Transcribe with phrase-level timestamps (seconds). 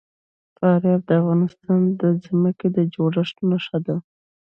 [0.57, 3.95] فاریاب د افغانستان د ځمکې د جوړښت نښه ده.